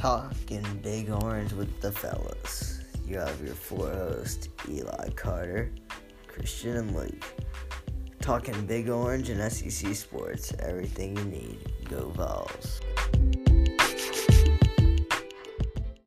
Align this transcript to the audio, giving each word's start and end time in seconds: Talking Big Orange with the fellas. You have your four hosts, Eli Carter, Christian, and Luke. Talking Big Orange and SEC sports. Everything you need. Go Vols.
Talking 0.00 0.64
Big 0.82 1.10
Orange 1.10 1.52
with 1.52 1.82
the 1.82 1.92
fellas. 1.92 2.80
You 3.06 3.18
have 3.18 3.38
your 3.44 3.54
four 3.54 3.90
hosts, 3.90 4.48
Eli 4.66 5.10
Carter, 5.10 5.74
Christian, 6.26 6.78
and 6.78 6.96
Luke. 6.96 7.22
Talking 8.18 8.64
Big 8.64 8.88
Orange 8.88 9.28
and 9.28 9.52
SEC 9.52 9.94
sports. 9.94 10.54
Everything 10.58 11.18
you 11.18 11.24
need. 11.24 11.58
Go 11.90 12.08
Vols. 12.08 12.80